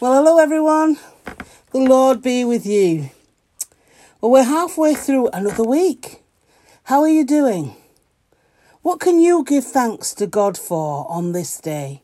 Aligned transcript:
Well, 0.00 0.14
hello 0.14 0.38
everyone. 0.38 0.96
The 1.72 1.78
Lord 1.78 2.22
be 2.22 2.42
with 2.42 2.64
you. 2.64 3.10
Well, 4.22 4.32
we're 4.32 4.44
halfway 4.44 4.94
through 4.94 5.28
another 5.28 5.62
week. 5.62 6.22
How 6.84 7.02
are 7.02 7.08
you 7.10 7.22
doing? 7.22 7.76
What 8.80 8.98
can 8.98 9.20
you 9.20 9.44
give 9.44 9.64
thanks 9.64 10.14
to 10.14 10.26
God 10.26 10.56
for 10.56 11.06
on 11.10 11.32
this 11.32 11.60
day? 11.60 12.00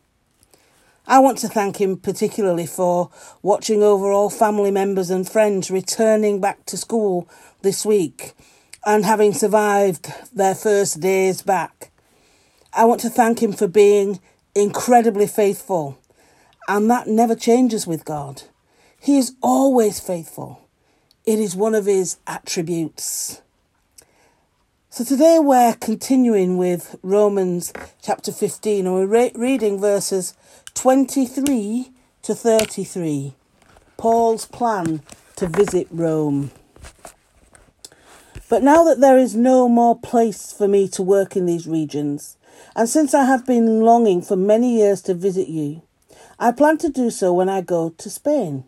I 1.07 1.21
want 1.21 1.39
to 1.39 1.49
thank 1.49 1.81
Him 1.81 1.97
particularly 1.97 2.67
for 2.67 3.09
watching 3.41 3.83
over 3.83 4.13
all 4.13 4.29
family 4.29 4.71
members 4.71 5.09
and 5.09 5.27
friends 5.27 5.71
returning 5.71 6.39
back 6.39 6.67
to 6.67 6.77
school 6.77 7.27
this 7.63 7.87
week 7.87 8.35
and 8.85 9.07
having 9.07 9.33
survived 9.33 10.13
their 10.35 10.55
first 10.55 11.01
days 11.01 11.41
back. 11.41 11.91
I 12.75 12.85
want 12.85 13.01
to 13.01 13.09
thank 13.09 13.43
Him 13.43 13.55
for 13.55 13.67
being 13.67 14.21
incredibly 14.55 15.27
faithful 15.27 15.99
and 16.69 16.91
that 16.91 17.07
never 17.07 17.35
changes 17.35 17.87
with 17.87 18.05
God. 18.05 18.43
He 18.99 19.19
is 19.19 19.35
always 19.43 20.01
faithful. 20.01 20.61
It 21.25 21.39
is 21.39 21.55
one 21.57 21.75
of 21.75 21.87
his 21.87 22.19
attributes. 22.27 23.43
So 24.91 25.05
today 25.05 25.39
we're 25.39 25.75
continuing 25.75 26.57
with 26.57 26.97
Romans 27.03 27.73
chapter 28.01 28.33
15 28.33 28.87
and 28.87 28.95
we're 28.95 29.07
re- 29.07 29.33
reading 29.35 29.81
verses 29.81 30.35
23 30.75 31.91
to 32.23 32.35
33. 32.35 33.35
Paul's 33.97 34.47
plan 34.47 35.03
to 35.37 35.47
visit 35.47 35.87
Rome. 35.91 36.51
But 38.49 38.63
now 38.63 38.85
that 38.85 39.01
there 39.01 39.19
is 39.19 39.35
no 39.35 39.69
more 39.69 39.99
place 39.99 40.53
for 40.53 40.69
me 40.69 40.89
to 40.89 41.03
work 41.03 41.37
in 41.37 41.47
these 41.47 41.67
regions, 41.67 42.37
and 42.75 42.89
since 42.89 43.13
I 43.13 43.25
have 43.25 43.45
been 43.45 43.81
longing 43.81 44.23
for 44.23 44.37
many 44.37 44.79
years 44.79 45.03
to 45.03 45.15
visit 45.15 45.49
you, 45.49 45.83
I 46.39 46.53
plan 46.53 46.77
to 46.79 46.91
do 46.91 47.11
so 47.11 47.33
when 47.33 47.49
I 47.49 47.63
go 47.63 47.89
to 47.97 48.11
Spain. 48.11 48.65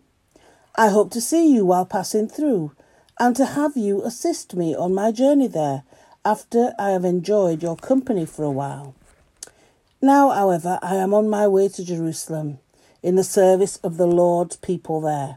I 0.75 0.89
hope 0.89 1.11
to 1.11 1.21
see 1.21 1.53
you 1.53 1.67
while 1.67 1.85
passing 1.85 2.27
through 2.27 2.73
and 3.21 3.37
to 3.37 3.45
have 3.45 3.77
you 3.77 4.03
assist 4.05 4.55
me 4.55 4.75
on 4.75 4.95
my 4.95 5.13
journey 5.13 5.49
there 5.49 5.83
after 6.25 6.73
I 6.79 6.91
have 6.91 7.05
enjoyed 7.05 7.63
your 7.63 7.77
company 7.77 8.25
for 8.25 8.43
a 8.43 8.51
while. 8.51 8.95
Now, 10.01 10.31
however, 10.31 10.79
I 10.81 10.95
am 10.95 11.13
on 11.13 11.29
my 11.29 11.47
way 11.47 11.69
to 11.69 11.85
Jerusalem 11.85 12.59
in 13.03 13.17
the 13.17 13.25
service 13.25 13.77
of 13.79 13.99
the 13.99 14.07
Lord's 14.07 14.57
people 14.57 15.03
there. 15.03 15.37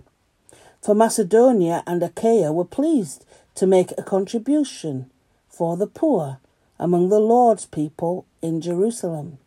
For 0.82 0.96
Macedonia 0.96 1.84
and 1.86 2.02
Achaia 2.02 2.54
were 2.54 2.64
pleased 2.64 3.26
to 3.56 3.68
make 3.68 3.92
a 3.98 4.04
contribution 4.04 5.12
for 5.50 5.76
the 5.76 5.88
poor 5.88 6.40
among 6.80 7.10
the 7.10 7.20
Lord's 7.20 7.66
people 7.66 8.26
in 8.42 8.62
Jerusalem. 8.62 9.38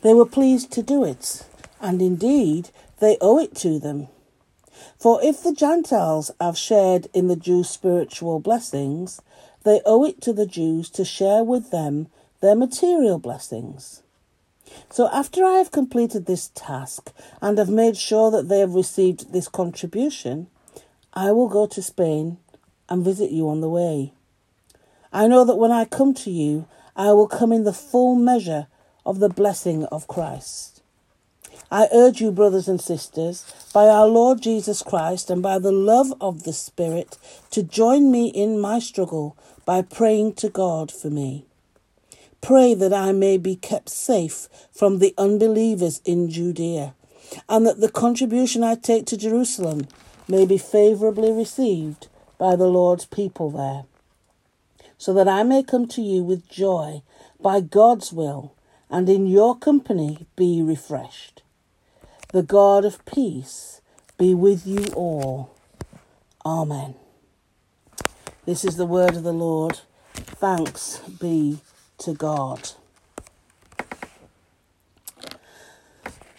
They 0.00 0.14
were 0.14 0.26
pleased 0.26 0.72
to 0.72 0.82
do 0.82 1.04
it 1.04 1.44
and 1.82 2.00
indeed 2.00 2.70
they 3.00 3.18
owe 3.20 3.38
it 3.38 3.54
to 3.56 3.78
them. 3.78 4.08
For 4.98 5.22
if 5.22 5.42
the 5.42 5.52
Gentiles 5.52 6.30
have 6.40 6.56
shared 6.56 7.08
in 7.12 7.28
the 7.28 7.36
Jews' 7.36 7.68
spiritual 7.68 8.40
blessings, 8.40 9.20
they 9.64 9.80
owe 9.84 10.04
it 10.04 10.20
to 10.22 10.32
the 10.32 10.46
Jews 10.46 10.88
to 10.90 11.04
share 11.04 11.44
with 11.44 11.70
them 11.70 12.06
their 12.40 12.54
material 12.54 13.18
blessings. 13.18 14.02
So 14.90 15.08
after 15.12 15.44
I 15.44 15.58
have 15.58 15.70
completed 15.70 16.26
this 16.26 16.50
task 16.54 17.12
and 17.42 17.58
have 17.58 17.68
made 17.68 17.96
sure 17.96 18.30
that 18.30 18.48
they 18.48 18.60
have 18.60 18.74
received 18.74 19.32
this 19.32 19.48
contribution, 19.48 20.46
I 21.12 21.32
will 21.32 21.48
go 21.48 21.66
to 21.66 21.82
Spain 21.82 22.38
and 22.88 23.04
visit 23.04 23.30
you 23.30 23.48
on 23.48 23.60
the 23.60 23.68
way. 23.68 24.12
I 25.12 25.28
know 25.28 25.44
that 25.44 25.56
when 25.56 25.70
I 25.70 25.84
come 25.84 26.14
to 26.14 26.30
you, 26.30 26.66
I 26.96 27.12
will 27.12 27.28
come 27.28 27.52
in 27.52 27.64
the 27.64 27.72
full 27.72 28.14
measure 28.14 28.66
of 29.04 29.18
the 29.18 29.28
blessing 29.28 29.84
of 29.86 30.08
Christ. 30.08 30.71
I 31.72 31.88
urge 31.90 32.20
you, 32.20 32.32
brothers 32.32 32.68
and 32.68 32.78
sisters, 32.78 33.46
by 33.72 33.88
our 33.88 34.06
Lord 34.06 34.42
Jesus 34.42 34.82
Christ 34.82 35.30
and 35.30 35.42
by 35.42 35.58
the 35.58 35.72
love 35.72 36.12
of 36.20 36.42
the 36.42 36.52
Spirit, 36.52 37.16
to 37.50 37.62
join 37.62 38.12
me 38.12 38.28
in 38.28 38.60
my 38.60 38.78
struggle 38.78 39.38
by 39.64 39.80
praying 39.80 40.34
to 40.34 40.50
God 40.50 40.92
for 40.92 41.08
me. 41.08 41.46
Pray 42.42 42.74
that 42.74 42.92
I 42.92 43.12
may 43.12 43.38
be 43.38 43.56
kept 43.56 43.88
safe 43.88 44.50
from 44.70 44.98
the 44.98 45.14
unbelievers 45.16 46.02
in 46.04 46.28
Judea, 46.28 46.94
and 47.48 47.64
that 47.66 47.80
the 47.80 47.90
contribution 47.90 48.62
I 48.62 48.74
take 48.74 49.06
to 49.06 49.16
Jerusalem 49.16 49.86
may 50.28 50.44
be 50.44 50.58
favourably 50.58 51.32
received 51.32 52.08
by 52.36 52.54
the 52.54 52.66
Lord's 52.66 53.06
people 53.06 53.48
there, 53.48 53.84
so 54.98 55.14
that 55.14 55.26
I 55.26 55.42
may 55.42 55.62
come 55.62 55.88
to 55.88 56.02
you 56.02 56.22
with 56.22 56.50
joy 56.50 57.00
by 57.40 57.62
God's 57.62 58.12
will, 58.12 58.52
and 58.90 59.08
in 59.08 59.26
your 59.26 59.56
company 59.56 60.26
be 60.36 60.60
refreshed. 60.60 61.41
The 62.32 62.42
God 62.42 62.86
of 62.86 63.04
peace 63.04 63.82
be 64.16 64.32
with 64.32 64.66
you 64.66 64.86
all. 64.94 65.54
Amen. 66.46 66.94
This 68.46 68.64
is 68.64 68.76
the 68.76 68.86
word 68.86 69.16
of 69.16 69.22
the 69.22 69.34
Lord. 69.34 69.80
Thanks 70.14 70.98
be 71.20 71.58
to 71.98 72.14
God. 72.14 72.70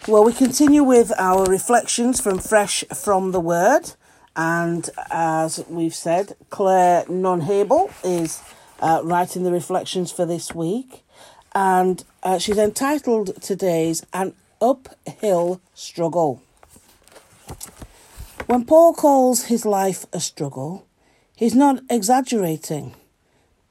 Well, 0.08 0.24
we 0.24 0.32
continue 0.32 0.82
with 0.82 1.12
our 1.16 1.44
reflections 1.44 2.20
from 2.20 2.40
Fresh 2.40 2.84
from 2.92 3.30
the 3.30 3.38
Word. 3.40 3.92
And 4.34 4.90
as 5.12 5.64
we've 5.68 5.94
said, 5.94 6.34
Claire 6.50 7.04
Nonhebel 7.04 7.92
is 8.02 8.42
uh, 8.80 9.00
writing 9.04 9.44
the 9.44 9.52
reflections 9.52 10.10
for 10.10 10.26
this 10.26 10.52
week. 10.52 11.04
And 11.54 12.02
uh, 12.24 12.38
she's 12.38 12.58
entitled 12.58 13.40
today's 13.40 14.04
An 14.12 14.34
uphill 14.60 15.60
struggle. 15.74 16.42
When 18.46 18.64
Paul 18.64 18.94
calls 18.94 19.44
his 19.44 19.64
life 19.64 20.04
a 20.12 20.20
struggle, 20.20 20.86
he's 21.34 21.54
not 21.54 21.82
exaggerating. 21.88 22.94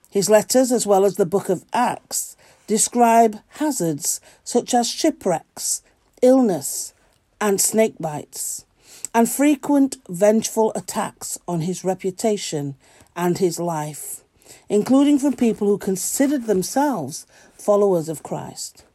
His 0.10 0.30
letters, 0.30 0.72
as 0.72 0.86
well 0.86 1.06
as 1.06 1.16
the 1.16 1.26
book 1.26 1.50
of 1.50 1.66
Acts, 1.74 2.36
describe 2.68 3.40
hazards 3.60 4.22
such 4.44 4.74
as 4.74 4.90
shipwrecks, 4.90 5.84
illness, 6.22 6.94
and 7.40 7.60
snake 7.60 7.96
bites, 8.00 8.66
and 9.14 9.30
frequent 9.30 9.98
vengeful 10.10 10.72
attacks 10.76 11.38
on 11.48 11.62
his 11.62 11.84
reputation 11.84 12.76
and 13.16 13.38
his 13.38 13.60
life, 13.60 14.24
including 14.70 15.20
from 15.20 15.34
people 15.34 15.68
who 15.68 15.78
considered 15.78 16.46
themselves 16.46 17.28
followers 17.58 18.10
of 18.10 18.24
Christ. 18.24 18.86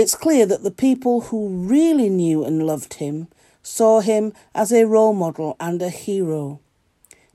It's 0.00 0.14
clear 0.14 0.46
that 0.46 0.62
the 0.62 0.70
people 0.70 1.22
who 1.22 1.48
really 1.48 2.08
knew 2.08 2.44
and 2.44 2.64
loved 2.64 2.94
him 2.94 3.26
saw 3.64 3.98
him 3.98 4.32
as 4.54 4.70
a 4.70 4.86
role 4.86 5.12
model 5.12 5.56
and 5.58 5.82
a 5.82 5.90
hero. 5.90 6.60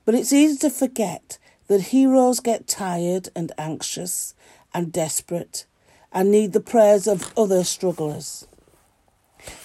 But 0.05 0.15
it's 0.15 0.31
easy 0.31 0.57
to 0.59 0.69
forget 0.69 1.37
that 1.67 1.91
heroes 1.91 2.39
get 2.39 2.65
tired 2.65 3.27
and 3.35 3.51
anxious 3.57 4.33
and 4.73 4.93
desperate 4.93 5.65
and 6.13 6.31
need 6.31 6.53
the 6.53 6.61
prayers 6.61 7.05
of 7.05 7.33
other 7.37 7.65
strugglers. 7.65 8.47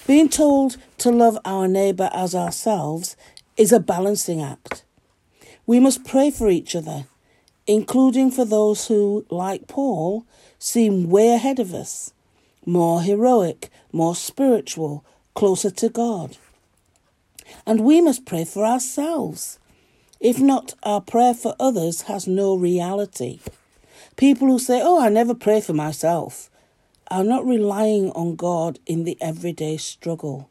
Being 0.04 0.28
told 0.28 0.76
to 0.98 1.12
love 1.12 1.38
our 1.44 1.68
neighbour 1.68 2.10
as 2.12 2.34
ourselves 2.34 3.16
is 3.56 3.70
a 3.70 3.78
balancing 3.78 4.42
act. 4.42 4.82
We 5.66 5.78
must 5.78 6.04
pray 6.04 6.32
for 6.32 6.50
each 6.50 6.74
other, 6.74 7.06
including 7.64 8.32
for 8.32 8.44
those 8.44 8.88
who, 8.88 9.24
like 9.30 9.68
Paul, 9.68 10.26
seem 10.58 11.08
way 11.08 11.28
ahead 11.28 11.60
of 11.60 11.72
us 11.72 12.12
more 12.68 13.00
heroic, 13.00 13.70
more 13.92 14.14
spiritual, 14.14 15.02
closer 15.34 15.70
to 15.70 15.88
God. 15.88 16.36
And 17.66 17.80
we 17.80 18.02
must 18.02 18.26
pray 18.26 18.44
for 18.44 18.64
ourselves. 18.66 19.58
If 20.20 20.38
not, 20.38 20.74
our 20.82 21.00
prayer 21.00 21.32
for 21.32 21.56
others 21.58 22.02
has 22.02 22.26
no 22.26 22.54
reality. 22.54 23.40
People 24.16 24.48
who 24.48 24.58
say, 24.58 24.82
Oh, 24.82 25.00
I 25.00 25.08
never 25.08 25.34
pray 25.34 25.62
for 25.62 25.72
myself, 25.72 26.50
are 27.10 27.24
not 27.24 27.46
relying 27.46 28.10
on 28.10 28.36
God 28.36 28.78
in 28.84 29.04
the 29.04 29.16
everyday 29.18 29.78
struggle. 29.78 30.50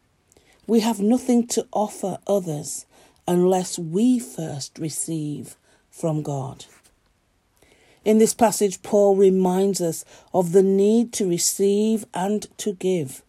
We 0.65 0.79
have 0.79 0.99
nothing 0.99 1.45
to 1.49 1.67
offer 1.71 2.17
others 2.25 2.87
unless 3.27 3.77
we 3.77 4.17
first 4.17 4.79
receive 4.79 5.55
from 5.91 6.23
God. 6.23 6.65
In 8.07 8.19
this 8.19 8.33
passage, 8.33 8.81
Paul 8.83 9.17
reminds 9.17 9.81
us 9.81 10.05
of 10.33 10.53
the 10.53 10.63
need 10.63 11.11
to 11.11 11.27
receive 11.27 12.05
and 12.13 12.47
to 12.57 12.71
give. 12.71 13.21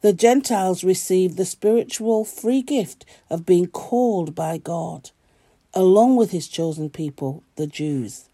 The 0.00 0.12
Gentiles 0.12 0.84
receive 0.84 1.34
the 1.34 1.44
spiritual 1.44 2.24
free 2.24 2.62
gift 2.62 3.04
of 3.28 3.44
being 3.44 3.66
called 3.66 4.32
by 4.32 4.58
God, 4.58 5.10
along 5.74 6.14
with 6.14 6.30
his 6.30 6.46
chosen 6.46 6.88
people, 6.88 7.42
the 7.56 7.66
Jews. 7.66 8.28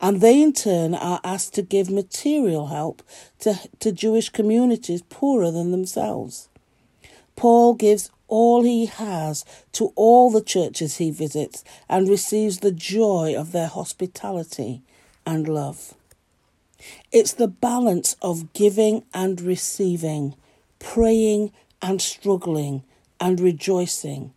And 0.00 0.20
they 0.20 0.40
in 0.40 0.52
turn 0.52 0.94
are 0.94 1.20
asked 1.24 1.54
to 1.54 1.62
give 1.62 1.90
material 1.90 2.68
help 2.68 3.02
to, 3.40 3.58
to 3.80 3.90
Jewish 3.90 4.28
communities 4.28 5.02
poorer 5.02 5.50
than 5.50 5.72
themselves. 5.72 6.48
Paul 7.34 7.74
gives 7.74 8.10
all 8.28 8.62
he 8.62 8.86
has 8.86 9.44
to 9.72 9.92
all 9.96 10.30
the 10.30 10.40
churches 10.40 10.96
he 10.96 11.10
visits 11.10 11.64
and 11.88 12.08
receives 12.08 12.58
the 12.58 12.72
joy 12.72 13.34
of 13.36 13.52
their 13.52 13.68
hospitality 13.68 14.82
and 15.26 15.48
love. 15.48 15.94
It's 17.12 17.32
the 17.32 17.48
balance 17.48 18.16
of 18.20 18.52
giving 18.52 19.04
and 19.14 19.40
receiving, 19.40 20.34
praying 20.78 21.52
and 21.80 22.00
struggling 22.00 22.82
and 23.20 23.40
rejoicing 23.40 24.32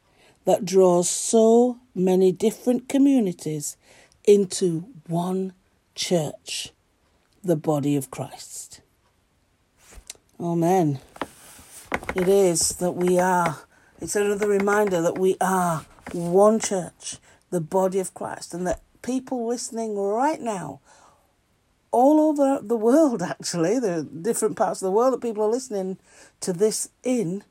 that 0.46 0.66
draws 0.66 1.10
so 1.10 1.78
many 1.94 2.32
different 2.32 2.88
communities 2.88 3.76
into 4.24 4.86
one 5.08 5.54
church, 5.96 6.72
the 7.44 7.56
body 7.56 7.96
of 7.96 8.12
Christ. 8.12 8.82
Amen. 10.40 11.00
It 12.16 12.28
is 12.28 12.70
that 12.78 12.92
we 12.92 13.20
are, 13.20 13.58
it's 14.00 14.16
another 14.16 14.48
reminder 14.48 15.02
that 15.02 15.18
we 15.18 15.36
are 15.42 15.86
one 16.12 16.60
church, 16.60 17.18
the 17.50 17.62
body 17.62 18.00
of 18.00 18.14
Christ, 18.14 18.54
and 18.54 18.66
that 18.68 18.82
people 19.02 19.48
listening 19.48 19.98
right 19.98 20.40
now, 20.40 20.80
all 21.92 22.20
over 22.20 22.60
the 22.62 22.76
world 22.76 23.22
actually, 23.24 23.80
there 23.80 24.00
are 24.00 24.04
different 24.04 24.56
parts 24.56 24.82
of 24.82 24.88
the 24.88 24.92
world 24.92 25.14
that 25.14 25.22
people 25.22 25.44
are 25.44 25.50
listening 25.50 25.98
to 26.42 26.54
this 26.54 26.90
in, 27.04 27.44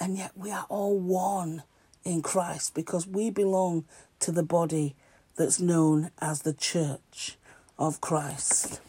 and 0.00 0.16
yet 0.16 0.32
we 0.34 0.50
are 0.50 0.66
all 0.68 0.98
one 0.98 1.62
in 2.04 2.22
Christ 2.22 2.74
because 2.74 3.06
we 3.06 3.30
belong 3.30 3.84
to 4.20 4.32
the 4.32 4.42
body 4.42 4.94
that's 5.36 5.60
known 5.60 6.10
as 6.20 6.42
the 6.42 6.52
church 6.52 7.36
of 7.78 8.00
Christ. 8.00 8.80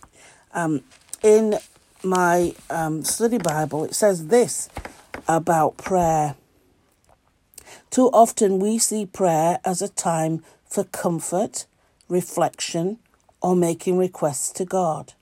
Um, 0.54 0.84
in 1.22 1.56
my 2.04 2.54
um, 2.70 3.04
study 3.04 3.38
Bible, 3.38 3.86
it 3.86 3.96
says 3.96 4.28
this 4.28 4.70
about 5.28 5.78
prayer. 5.78 6.36
Too 7.94 8.10
often 8.12 8.58
we 8.58 8.80
see 8.80 9.06
prayer 9.06 9.60
as 9.64 9.80
a 9.80 9.88
time 9.88 10.44
for 10.66 10.84
comfort, 10.84 11.68
reflection, 12.10 12.98
or 13.40 13.56
making 13.56 14.00
requests 14.00 14.52
to 14.54 14.66
God. 14.66 15.14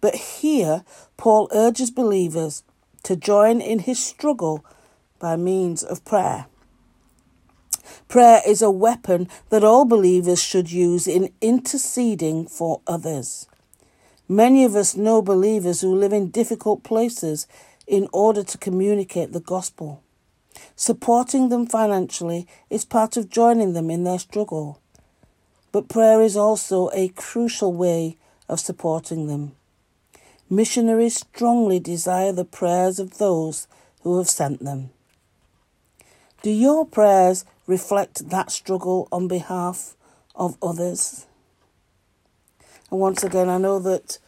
But 0.00 0.14
here, 0.14 0.82
Paul 1.18 1.46
urges 1.52 1.90
believers 1.90 2.62
to 3.02 3.16
join 3.16 3.60
in 3.60 3.80
his 3.80 4.02
struggle 4.02 4.64
by 5.18 5.36
means 5.36 5.82
of 5.82 6.06
prayer. 6.06 6.46
Prayer 8.08 8.40
is 8.46 8.62
a 8.62 8.70
weapon 8.70 9.28
that 9.50 9.62
all 9.62 9.84
believers 9.84 10.42
should 10.42 10.72
use 10.72 11.06
in 11.06 11.34
interceding 11.42 12.46
for 12.46 12.80
others. 12.86 13.46
Many 14.26 14.64
of 14.64 14.74
us 14.74 14.96
know 14.96 15.20
believers 15.20 15.82
who 15.82 15.94
live 15.94 16.14
in 16.14 16.30
difficult 16.30 16.82
places 16.82 17.46
in 17.86 18.08
order 18.10 18.42
to 18.42 18.56
communicate 18.56 19.34
the 19.34 19.40
gospel. 19.40 20.02
Supporting 20.76 21.48
them 21.48 21.66
financially 21.66 22.46
is 22.70 22.84
part 22.84 23.16
of 23.16 23.30
joining 23.30 23.72
them 23.72 23.90
in 23.90 24.04
their 24.04 24.18
struggle. 24.18 24.80
But 25.72 25.88
prayer 25.88 26.22
is 26.22 26.36
also 26.36 26.90
a 26.94 27.08
crucial 27.08 27.72
way 27.72 28.16
of 28.48 28.60
supporting 28.60 29.26
them. 29.26 29.52
Missionaries 30.50 31.16
strongly 31.16 31.78
desire 31.78 32.32
the 32.32 32.44
prayers 32.44 32.98
of 32.98 33.18
those 33.18 33.68
who 34.02 34.16
have 34.18 34.28
sent 34.28 34.64
them. 34.64 34.90
Do 36.42 36.50
your 36.50 36.86
prayers 36.86 37.44
reflect 37.66 38.30
that 38.30 38.50
struggle 38.50 39.08
on 39.12 39.28
behalf 39.28 39.94
of 40.34 40.56
others? 40.62 41.26
And 42.90 43.00
once 43.00 43.22
again, 43.22 43.48
I 43.48 43.58
know 43.58 43.78
that 43.80 44.18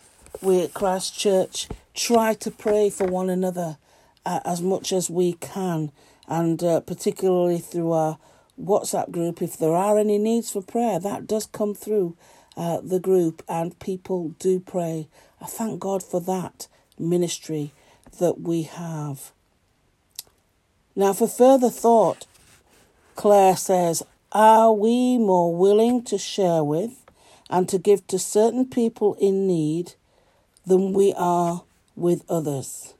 we 0.42 0.60
at 0.62 0.74
Christ 0.74 1.18
Church 1.18 1.68
try 1.94 2.34
to 2.34 2.50
pray 2.50 2.90
for 2.90 3.06
one 3.06 3.30
another 3.30 3.78
uh, 4.26 4.40
as 4.44 4.60
much 4.60 4.92
as 4.92 5.08
we 5.08 5.34
can, 5.34 5.92
and 6.30 6.62
uh, 6.62 6.80
particularly 6.80 7.58
through 7.58 7.92
our 7.92 8.16
WhatsApp 8.58 9.10
group. 9.10 9.42
If 9.42 9.58
there 9.58 9.74
are 9.74 9.98
any 9.98 10.16
needs 10.16 10.50
for 10.50 10.62
prayer, 10.62 11.00
that 11.00 11.26
does 11.26 11.46
come 11.46 11.74
through 11.74 12.16
uh, 12.56 12.80
the 12.82 13.00
group, 13.00 13.42
and 13.48 13.78
people 13.80 14.30
do 14.38 14.60
pray. 14.60 15.08
I 15.40 15.46
thank 15.46 15.80
God 15.80 16.02
for 16.02 16.20
that 16.20 16.68
ministry 16.98 17.72
that 18.18 18.40
we 18.40 18.62
have. 18.62 19.32
Now, 20.94 21.12
for 21.12 21.28
further 21.28 21.70
thought, 21.70 22.26
Claire 23.16 23.56
says, 23.56 24.02
Are 24.32 24.72
we 24.72 25.18
more 25.18 25.54
willing 25.54 26.04
to 26.04 26.18
share 26.18 26.62
with 26.62 27.04
and 27.48 27.68
to 27.68 27.78
give 27.78 28.06
to 28.08 28.18
certain 28.18 28.66
people 28.66 29.14
in 29.20 29.46
need 29.46 29.94
than 30.64 30.92
we 30.92 31.12
are 31.16 31.64
with 31.96 32.24
others? 32.28 32.94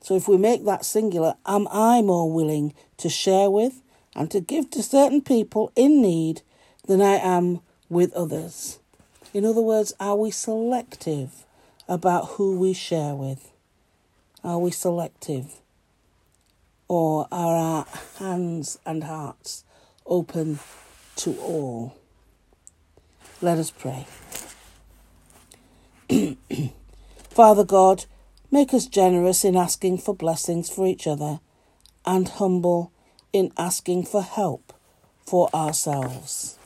So, 0.00 0.16
if 0.16 0.28
we 0.28 0.36
make 0.36 0.64
that 0.64 0.84
singular, 0.84 1.34
am 1.46 1.68
I 1.70 2.02
more 2.02 2.30
willing 2.32 2.74
to 2.98 3.08
share 3.08 3.50
with 3.50 3.82
and 4.14 4.30
to 4.30 4.40
give 4.40 4.70
to 4.70 4.82
certain 4.82 5.20
people 5.20 5.72
in 5.76 6.00
need 6.00 6.42
than 6.86 7.02
I 7.02 7.16
am 7.16 7.60
with 7.88 8.12
others? 8.12 8.78
In 9.34 9.44
other 9.44 9.60
words, 9.60 9.92
are 10.00 10.16
we 10.16 10.30
selective 10.30 11.44
about 11.88 12.30
who 12.32 12.58
we 12.58 12.72
share 12.72 13.14
with? 13.14 13.50
Are 14.44 14.58
we 14.58 14.70
selective? 14.70 15.60
or 16.88 17.28
are 17.30 17.56
our 17.56 17.86
hands 18.18 18.78
and 18.84 19.04
hearts 19.04 19.64
open 20.06 20.58
to 21.16 21.38
all? 21.38 21.96
Let 23.40 23.58
us 23.58 23.70
pray. 23.70 24.06
Father 27.30 27.64
God, 27.64 28.06
make 28.50 28.72
us 28.72 28.86
generous 28.86 29.44
in 29.44 29.56
asking 29.56 29.98
for 29.98 30.14
blessings 30.14 30.70
for 30.70 30.86
each 30.86 31.06
other 31.06 31.40
and 32.06 32.28
humble 32.28 32.92
in 33.32 33.52
asking 33.56 34.04
for 34.04 34.22
help 34.22 34.72
for 35.26 35.48
ourselves. 35.54 36.58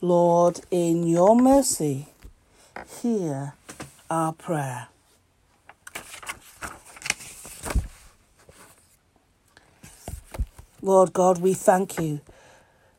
Lord, 0.00 0.60
in 0.70 1.06
your 1.06 1.36
mercy, 1.36 2.08
hear 3.00 3.54
our 4.10 4.32
prayer. 4.32 4.88
Lord 10.84 11.12
God, 11.12 11.38
we 11.40 11.54
thank 11.54 12.00
you 12.00 12.20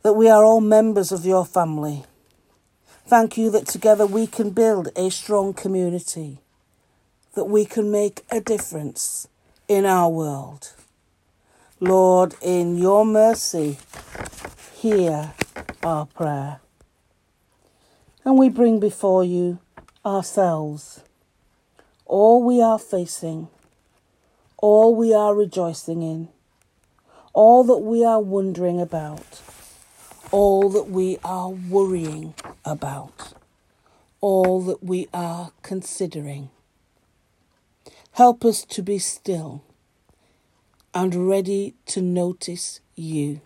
that 0.03 0.13
we 0.13 0.29
are 0.29 0.45
all 0.45 0.61
members 0.61 1.11
of 1.11 1.25
your 1.25 1.45
family. 1.45 2.05
Thank 3.05 3.37
you 3.37 3.49
that 3.51 3.67
together 3.67 4.05
we 4.05 4.25
can 4.25 4.51
build 4.51 4.87
a 4.95 5.11
strong 5.11 5.53
community, 5.53 6.39
that 7.33 7.45
we 7.45 7.65
can 7.65 7.91
make 7.91 8.23
a 8.31 8.39
difference 8.39 9.27
in 9.67 9.85
our 9.85 10.09
world. 10.09 10.73
Lord, 11.79 12.35
in 12.41 12.77
your 12.77 13.05
mercy, 13.05 13.77
hear 14.73 15.33
our 15.83 16.05
prayer. 16.05 16.59
And 18.23 18.37
we 18.37 18.49
bring 18.49 18.79
before 18.79 19.23
you 19.23 19.59
ourselves, 20.05 21.01
all 22.05 22.43
we 22.43 22.61
are 22.61 22.79
facing, 22.79 23.49
all 24.57 24.95
we 24.95 25.13
are 25.13 25.35
rejoicing 25.35 26.01
in 26.01 26.29
all 27.33 27.63
that 27.63 27.79
we 27.79 28.05
are 28.05 28.21
wondering 28.21 28.79
about, 28.79 29.41
all 30.31 30.69
that 30.69 30.89
we 30.89 31.17
are 31.23 31.49
worrying 31.49 32.35
about, 32.63 33.33
all 34.21 34.61
that 34.61 34.83
we 34.83 35.07
are 35.13 35.51
considering. 35.63 36.49
Help 38.13 38.45
us 38.45 38.63
to 38.65 38.83
be 38.83 38.99
still 38.99 39.63
and 40.93 41.27
ready 41.27 41.73
to 41.87 41.99
notice 41.99 42.79
you, 42.95 43.41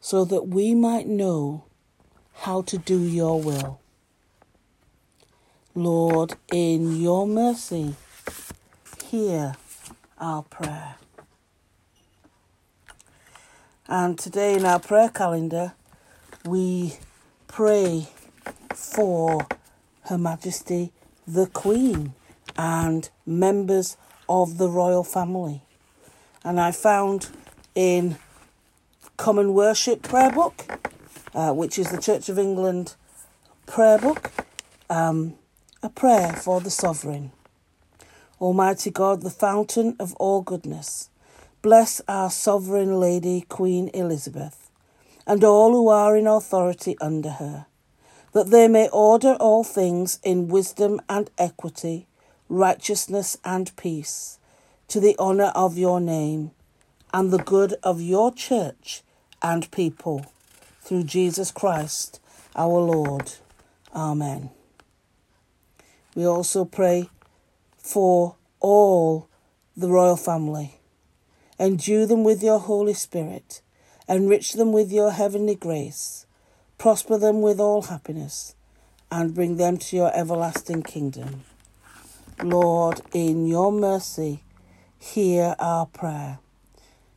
so 0.00 0.24
that 0.24 0.46
we 0.46 0.76
might 0.76 1.08
know 1.08 1.64
how 2.34 2.62
to 2.62 2.78
do 2.78 3.00
your 3.00 3.42
will. 3.42 3.80
Lord, 5.74 6.34
in 6.52 7.00
your 7.00 7.26
mercy, 7.26 7.96
hear 9.06 9.56
our 10.18 10.44
prayer. 10.44 10.94
And 13.88 14.16
today 14.16 14.54
in 14.54 14.64
our 14.64 14.78
prayer 14.78 15.08
calendar, 15.08 15.72
we 16.44 16.98
pray 17.48 18.06
for 18.72 19.48
Her 20.02 20.16
Majesty 20.16 20.92
the 21.26 21.46
Queen 21.46 22.14
and 22.56 23.10
members 23.26 23.96
of 24.28 24.58
the 24.58 24.68
royal 24.68 25.04
family. 25.04 25.62
And 26.44 26.60
I 26.60 26.72
found 26.72 27.28
in 27.74 28.16
Common 29.16 29.54
Worship 29.54 30.02
Prayer 30.02 30.30
Book, 30.30 30.64
uh, 31.34 31.52
which 31.52 31.78
is 31.78 31.90
the 31.90 32.00
Church 32.00 32.28
of 32.28 32.38
England 32.38 32.94
prayer 33.66 33.98
book, 33.98 34.30
um, 34.90 35.34
a 35.82 35.88
prayer 35.88 36.32
for 36.32 36.60
the 36.60 36.70
sovereign. 36.70 37.32
Almighty 38.40 38.90
God, 38.90 39.22
the 39.22 39.30
fountain 39.30 39.96
of 39.98 40.14
all 40.16 40.42
goodness 40.42 41.08
Bless 41.64 42.02
our 42.06 42.30
sovereign 42.30 43.00
lady, 43.00 43.46
Queen 43.48 43.88
Elizabeth, 43.94 44.70
and 45.26 45.42
all 45.42 45.72
who 45.72 45.88
are 45.88 46.14
in 46.14 46.26
authority 46.26 46.94
under 47.00 47.30
her, 47.30 47.64
that 48.32 48.50
they 48.50 48.68
may 48.68 48.86
order 48.90 49.34
all 49.40 49.64
things 49.64 50.18
in 50.22 50.48
wisdom 50.48 51.00
and 51.08 51.30
equity, 51.38 52.06
righteousness 52.48 53.36
and 53.44 53.74
peace, 53.76 54.38
to 54.88 55.00
the 55.00 55.16
honour 55.18 55.52
of 55.54 55.78
your 55.78 56.00
name, 56.00 56.50
and 57.12 57.30
the 57.30 57.38
good 57.38 57.74
of 57.82 58.00
your 58.00 58.32
church 58.32 59.02
and 59.42 59.70
people, 59.70 60.26
through 60.80 61.04
Jesus 61.04 61.50
Christ 61.50 62.20
our 62.56 62.80
Lord. 62.80 63.32
Amen. 63.94 64.50
We 66.14 66.26
also 66.26 66.64
pray 66.64 67.08
for 67.76 68.36
all 68.60 69.28
the 69.76 69.88
royal 69.88 70.16
family. 70.16 70.80
Endue 71.58 72.06
them 72.06 72.24
with 72.24 72.42
your 72.42 72.58
Holy 72.58 72.94
Spirit. 72.94 73.60
Enrich 74.08 74.52
them 74.52 74.72
with 74.72 74.92
your 74.92 75.12
heavenly 75.12 75.54
grace. 75.54 76.26
Prosper 76.78 77.18
them 77.18 77.40
with 77.40 77.58
all 77.60 77.82
happiness. 77.82 78.54
And 79.10 79.34
bring 79.34 79.56
them 79.56 79.76
to 79.78 79.96
your 79.96 80.16
everlasting 80.16 80.82
kingdom. 80.82 81.44
Lord, 82.42 83.00
in 83.12 83.46
your 83.46 83.70
mercy, 83.72 84.42
hear 84.98 85.54
our 85.58 85.86
prayer. 85.86 86.38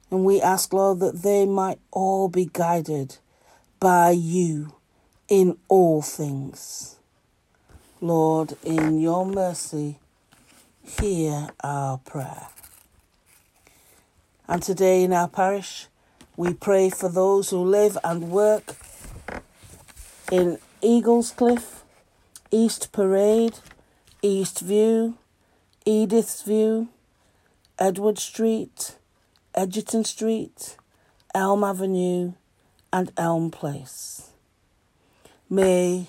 And 0.10 0.24
we 0.24 0.42
ask, 0.42 0.72
Lord, 0.72 1.00
that 1.00 1.22
they 1.24 1.46
might 1.46 1.80
all 1.92 2.30
be 2.30 2.50
guided 2.52 3.18
by 3.80 4.12
you 4.12 4.74
in 5.28 5.58
all 5.68 6.02
things. 6.02 6.98
Lord, 8.00 8.56
in 8.64 9.00
your 9.00 9.26
mercy, 9.26 10.00
hear 10.84 11.50
our 11.62 11.98
prayer. 11.98 12.48
And 14.48 14.64
today 14.64 15.04
in 15.04 15.12
our 15.12 15.28
parish, 15.28 15.88
we 16.38 16.54
pray 16.54 16.90
for 16.90 17.10
those 17.10 17.50
who 17.50 17.58
live 17.58 17.98
and 18.04 18.30
work 18.30 18.76
in 20.32 20.60
Eaglescliffe, 20.82 21.84
East 22.52 22.92
Parade, 22.92 23.60
East 24.24 24.62
View, 24.62 25.16
Edith's 25.86 26.42
View, 26.42 26.90
Edward 27.78 28.18
Street, 28.18 28.98
Edgerton 29.54 30.04
Street, 30.04 30.76
Elm 31.36 31.64
Avenue, 31.64 32.34
and 32.92 33.12
Elm 33.16 33.52
Place. 33.52 34.32
May 35.50 36.08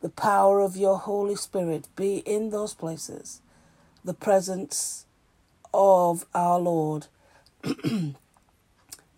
the 0.00 0.08
power 0.08 0.60
of 0.60 0.76
your 0.76 0.98
Holy 0.98 1.36
Spirit 1.36 1.88
be 1.96 2.18
in 2.18 2.48
those 2.48 2.72
places, 2.72 3.42
the 4.02 4.14
presence 4.14 5.04
of 5.74 6.24
our 6.34 6.58
Lord 6.58 7.08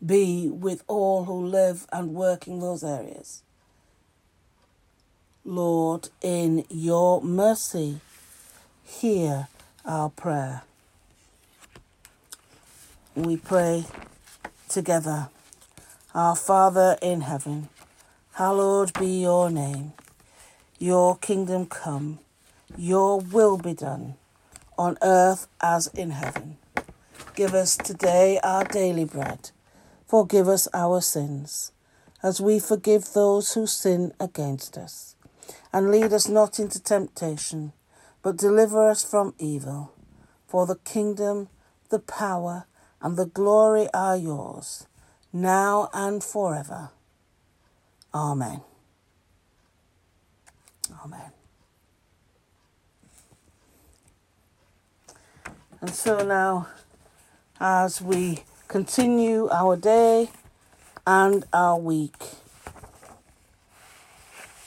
be 0.04 0.48
with 0.48 0.82
all 0.88 1.24
who 1.26 1.46
live 1.46 1.86
and 1.92 2.12
work 2.12 2.48
in 2.48 2.58
those 2.58 2.82
areas. 2.82 3.44
Lord, 5.44 6.08
in 6.20 6.64
your 6.70 7.20
mercy, 7.20 7.98
hear 8.84 9.48
our 9.84 10.08
prayer. 10.08 10.62
We 13.16 13.36
pray 13.36 13.86
together. 14.68 15.30
Our 16.14 16.36
Father 16.36 16.96
in 17.02 17.22
heaven, 17.22 17.70
hallowed 18.34 18.92
be 18.96 19.22
your 19.22 19.50
name. 19.50 19.94
Your 20.78 21.16
kingdom 21.16 21.66
come, 21.66 22.20
your 22.76 23.18
will 23.18 23.58
be 23.58 23.74
done, 23.74 24.14
on 24.78 24.96
earth 25.02 25.48
as 25.60 25.88
in 25.88 26.10
heaven. 26.10 26.58
Give 27.34 27.52
us 27.52 27.76
today 27.76 28.38
our 28.44 28.62
daily 28.62 29.06
bread. 29.06 29.50
Forgive 30.06 30.48
us 30.48 30.68
our 30.72 31.00
sins, 31.00 31.72
as 32.22 32.40
we 32.40 32.60
forgive 32.60 33.12
those 33.12 33.54
who 33.54 33.66
sin 33.66 34.12
against 34.20 34.78
us. 34.78 35.16
And 35.72 35.90
lead 35.90 36.12
us 36.12 36.28
not 36.28 36.58
into 36.58 36.82
temptation, 36.82 37.72
but 38.22 38.36
deliver 38.36 38.88
us 38.90 39.02
from 39.02 39.34
evil. 39.38 39.94
For 40.46 40.66
the 40.66 40.76
kingdom, 40.76 41.48
the 41.88 41.98
power, 41.98 42.66
and 43.00 43.16
the 43.16 43.26
glory 43.26 43.88
are 43.94 44.16
yours, 44.16 44.86
now 45.32 45.88
and 45.94 46.22
forever. 46.22 46.90
Amen. 48.14 48.60
Amen. 51.04 51.32
And 55.80 55.90
so 55.90 56.24
now, 56.24 56.68
as 57.58 58.00
we 58.00 58.44
continue 58.68 59.48
our 59.50 59.76
day 59.76 60.30
and 61.06 61.44
our 61.52 61.78
week, 61.78 62.41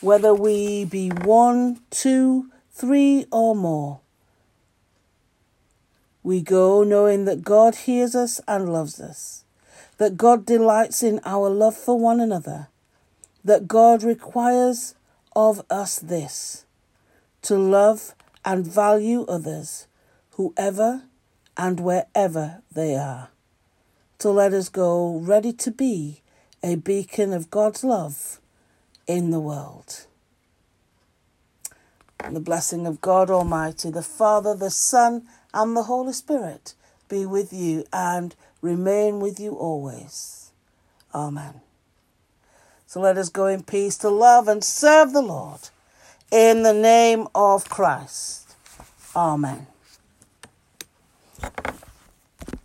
whether 0.06 0.32
we 0.32 0.84
be 0.84 1.08
one, 1.08 1.80
two, 1.90 2.48
three, 2.70 3.26
or 3.32 3.56
more, 3.56 3.98
we 6.22 6.40
go 6.40 6.84
knowing 6.84 7.24
that 7.24 7.42
God 7.42 7.74
hears 7.74 8.14
us 8.14 8.40
and 8.46 8.72
loves 8.72 9.00
us, 9.00 9.44
that 9.98 10.16
God 10.16 10.46
delights 10.46 11.02
in 11.02 11.18
our 11.24 11.50
love 11.50 11.76
for 11.76 11.98
one 11.98 12.20
another, 12.20 12.68
that 13.44 13.66
God 13.66 14.04
requires 14.04 14.94
of 15.34 15.60
us 15.68 15.98
this 15.98 16.66
to 17.42 17.56
love 17.58 18.14
and 18.44 18.64
value 18.64 19.24
others, 19.26 19.88
whoever 20.34 21.02
and 21.56 21.80
wherever 21.80 22.62
they 22.72 22.94
are. 22.94 23.30
To 24.20 24.30
let 24.30 24.52
us 24.52 24.68
go 24.68 25.18
ready 25.18 25.52
to 25.54 25.72
be 25.72 26.22
a 26.62 26.76
beacon 26.76 27.32
of 27.32 27.50
God's 27.50 27.82
love 27.82 28.40
in 29.06 29.30
the 29.30 29.40
world. 29.40 30.06
And 32.20 32.34
the 32.34 32.40
blessing 32.40 32.86
of 32.86 33.00
God 33.00 33.30
Almighty, 33.30 33.90
the 33.90 34.02
Father, 34.02 34.54
the 34.54 34.70
Son, 34.70 35.26
and 35.54 35.76
the 35.76 35.84
Holy 35.84 36.12
Spirit 36.12 36.74
be 37.08 37.24
with 37.24 37.52
you 37.52 37.84
and 37.92 38.34
remain 38.60 39.20
with 39.20 39.38
you 39.38 39.52
always. 39.52 40.50
Amen. 41.14 41.60
So 42.86 43.00
let 43.00 43.18
us 43.18 43.28
go 43.28 43.46
in 43.46 43.62
peace 43.62 43.96
to 43.98 44.08
love 44.08 44.48
and 44.48 44.62
serve 44.62 45.12
the 45.12 45.22
Lord. 45.22 45.60
In 46.30 46.62
the 46.62 46.74
name 46.74 47.28
of 47.34 47.68
Christ. 47.68 48.54
Amen. 49.14 49.66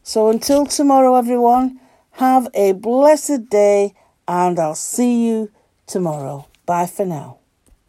So 0.03 0.29
until 0.29 0.65
tomorrow, 0.65 1.15
everyone, 1.15 1.79
have 2.13 2.47
a 2.53 2.73
blessed 2.73 3.49
day 3.49 3.93
and 4.27 4.59
I'll 4.59 4.75
see 4.75 5.27
you 5.27 5.51
tomorrow. 5.87 6.47
Bye 6.65 6.87
for 6.87 7.05
now. 7.05 7.40